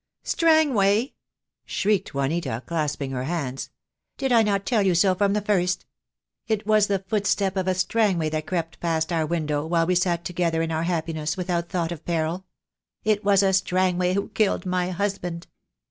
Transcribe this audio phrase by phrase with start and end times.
[0.23, 1.13] "Strangway!"
[1.63, 3.69] shrieked Juanita, clasping her hands.
[4.17, 5.85] "Did I not tell you so from the first?
[6.47, 9.93] It was the foot step of a Strangway that crept past our window, while we
[9.93, 12.47] sat together in our happiness, without thought of peril.
[13.03, 15.45] It was a Strangway who killed my husband.